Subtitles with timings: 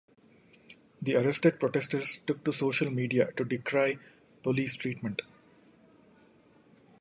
[0.99, 3.99] The arrested protesters took to social media to decry
[4.41, 5.21] police treatment.